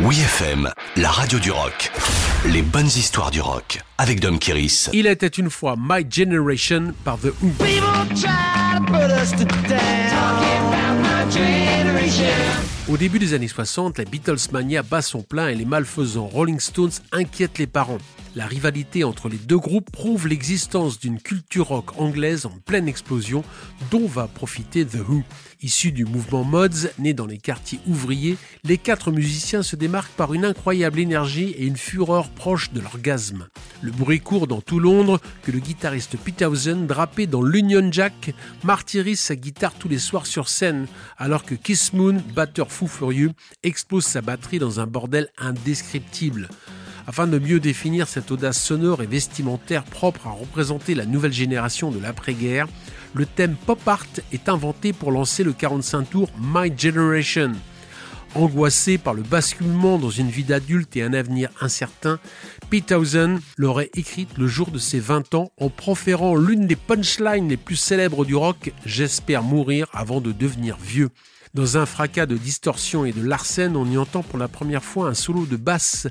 Oui 0.00 0.18
FM, 0.18 0.68
la 0.96 1.08
radio 1.08 1.38
du 1.38 1.52
rock. 1.52 1.92
Les 2.46 2.62
bonnes 2.62 2.88
histoires 2.88 3.30
du 3.30 3.40
rock 3.40 3.80
avec 3.96 4.18
Dom 4.18 4.40
Kiris. 4.40 4.90
Il 4.92 5.06
était 5.06 5.28
une 5.28 5.50
fois 5.50 5.76
My 5.78 6.04
Generation 6.10 6.92
par 7.04 7.16
The 7.18 7.26
Who. 7.40 7.52
Au 12.88 12.96
début 12.96 13.20
des 13.20 13.34
années 13.34 13.46
60, 13.46 13.98
la 13.98 14.04
Beatles 14.04 14.50
mania 14.50 14.82
bat 14.82 15.00
son 15.00 15.22
plein 15.22 15.46
et 15.46 15.54
les 15.54 15.64
malfaisants 15.64 16.26
Rolling 16.26 16.58
Stones 16.58 16.90
inquiètent 17.12 17.58
les 17.58 17.68
parents. 17.68 17.98
La 18.36 18.46
rivalité 18.46 19.04
entre 19.04 19.28
les 19.28 19.36
deux 19.36 19.58
groupes 19.58 19.92
prouve 19.92 20.26
l'existence 20.26 20.98
d'une 20.98 21.20
culture 21.20 21.68
rock 21.68 22.00
anglaise 22.00 22.46
en 22.46 22.58
pleine 22.64 22.88
explosion 22.88 23.44
dont 23.92 24.06
va 24.08 24.26
profiter 24.26 24.84
The 24.84 25.08
Who. 25.08 25.22
Issus 25.62 25.92
du 25.92 26.04
mouvement 26.04 26.42
Mods, 26.42 26.88
né 26.98 27.14
dans 27.14 27.26
les 27.26 27.38
quartiers 27.38 27.78
ouvriers, 27.86 28.36
les 28.64 28.76
quatre 28.76 29.12
musiciens 29.12 29.62
se 29.62 29.76
démarquent 29.76 30.12
par 30.16 30.34
une 30.34 30.44
incroyable 30.44 30.98
énergie 30.98 31.50
et 31.56 31.64
une 31.64 31.76
fureur 31.76 32.28
proche 32.28 32.72
de 32.72 32.80
l'orgasme. 32.80 33.46
Le 33.80 33.92
bruit 33.92 34.20
court 34.20 34.48
dans 34.48 34.60
tout 34.60 34.80
Londres 34.80 35.20
que 35.42 35.52
le 35.52 35.60
guitariste 35.60 36.16
Peterson, 36.18 36.84
drapé 36.88 37.26
dans 37.26 37.40
l'Union 37.40 37.88
Jack, 37.92 38.34
martyrise 38.64 39.20
sa 39.20 39.36
guitare 39.36 39.74
tous 39.74 39.88
les 39.88 39.98
soirs 39.98 40.26
sur 40.26 40.48
scène, 40.48 40.86
alors 41.18 41.44
que 41.44 41.54
Kiss 41.54 41.92
Moon, 41.92 42.20
batteur 42.34 42.72
fou 42.72 42.88
furieux, 42.88 43.30
explose 43.62 44.04
sa 44.04 44.22
batterie 44.22 44.58
dans 44.58 44.80
un 44.80 44.86
bordel 44.86 45.28
indescriptible. 45.38 46.48
Afin 47.06 47.26
de 47.26 47.38
mieux 47.38 47.60
définir 47.60 48.08
cette 48.08 48.30
audace 48.30 48.60
sonore 48.60 49.02
et 49.02 49.06
vestimentaire 49.06 49.84
propre 49.84 50.26
à 50.26 50.30
représenter 50.30 50.94
la 50.94 51.04
nouvelle 51.04 51.32
génération 51.32 51.90
de 51.90 51.98
l'après-guerre, 51.98 52.66
le 53.12 53.26
thème 53.26 53.56
pop 53.66 53.86
art 53.86 54.06
est 54.32 54.48
inventé 54.48 54.92
pour 54.92 55.12
lancer 55.12 55.44
le 55.44 55.52
45 55.52 56.10
tours 56.10 56.30
My 56.40 56.72
Generation. 56.76 57.52
Angoissé 58.34 58.98
par 58.98 59.14
le 59.14 59.22
basculement 59.22 59.96
dans 59.96 60.10
une 60.10 60.28
vie 60.28 60.42
d'adulte 60.42 60.96
et 60.96 61.02
un 61.02 61.12
avenir 61.12 61.50
incertain, 61.60 62.18
Pete 62.68 62.92
l'aurait 63.56 63.90
écrite 63.94 64.36
le 64.38 64.48
jour 64.48 64.72
de 64.72 64.78
ses 64.78 64.98
20 64.98 65.34
ans 65.34 65.52
en 65.60 65.68
proférant 65.68 66.34
l'une 66.34 66.66
des 66.66 66.74
punchlines 66.74 67.48
les 67.48 67.56
plus 67.56 67.76
célèbres 67.76 68.24
du 68.24 68.34
rock 68.34 68.72
J'espère 68.84 69.44
mourir 69.44 69.86
avant 69.92 70.20
de 70.20 70.32
devenir 70.32 70.76
vieux. 70.78 71.10
Dans 71.54 71.78
un 71.78 71.86
fracas 71.86 72.26
de 72.26 72.36
distorsion 72.36 73.04
et 73.04 73.12
de 73.12 73.22
larsen, 73.22 73.76
on 73.76 73.88
y 73.88 73.96
entend 73.96 74.24
pour 74.24 74.40
la 74.40 74.48
première 74.48 74.82
fois 74.82 75.06
un 75.06 75.14
solo 75.14 75.46
de 75.46 75.54
basse. 75.56 76.08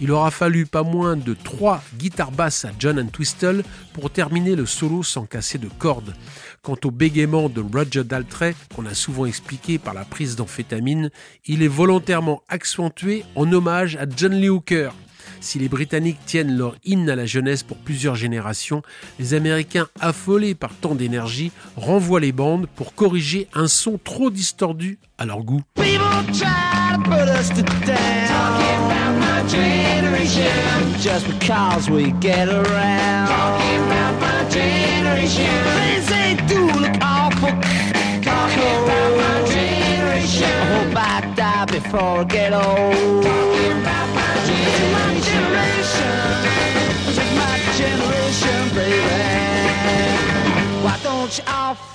Il 0.00 0.12
aura 0.12 0.30
fallu 0.30 0.66
pas 0.66 0.84
moins 0.84 1.16
de 1.16 1.34
trois 1.34 1.82
guitares 1.98 2.30
basses 2.30 2.64
à 2.64 2.70
John 2.78 3.00
Entwistle 3.00 3.64
pour 3.92 4.10
terminer 4.10 4.54
le 4.54 4.66
solo 4.66 5.02
sans 5.02 5.26
casser 5.26 5.58
de 5.58 5.68
cordes. 5.80 6.14
Quant 6.62 6.76
au 6.84 6.92
bégaiement 6.92 7.48
de 7.48 7.60
Roger 7.60 8.04
Daltrey, 8.04 8.54
qu'on 8.72 8.86
a 8.86 8.94
souvent 8.94 9.26
expliqué 9.26 9.78
par 9.78 9.94
la 9.94 10.04
prise 10.04 10.36
d'amphétamine, 10.36 11.10
il 11.44 11.64
est 11.64 11.68
volontairement 11.68 12.44
accentué 12.48 13.24
en 13.34 13.52
hommage 13.52 13.96
à 13.96 14.06
John 14.08 14.34
Lee 14.34 14.48
Hooker. 14.48 14.92
Si 15.44 15.58
les 15.58 15.68
Britanniques 15.68 16.24
tiennent 16.24 16.56
leur 16.56 16.74
hymne 16.86 17.10
à 17.10 17.16
la 17.16 17.26
jeunesse 17.26 17.62
pour 17.62 17.76
plusieurs 17.76 18.14
générations, 18.16 18.80
les 19.18 19.34
Américains, 19.34 19.88
affolés 20.00 20.54
par 20.54 20.70
tant 20.74 20.94
d'énergie, 20.94 21.52
renvoient 21.76 22.18
les 22.18 22.32
bandes 22.32 22.66
pour 22.74 22.94
corriger 22.94 23.46
un 23.52 23.68
son 23.68 24.00
trop 24.02 24.30
distordu 24.30 24.98
à 25.18 25.26
leur 25.26 25.44
goût. 25.44 25.60
off. 51.48 51.93